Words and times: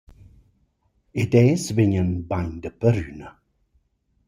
Ed 1.21 1.31
els 1.43 1.65
vegnan 1.75 2.11
bain 2.31 2.51
daperüna. 2.63 3.29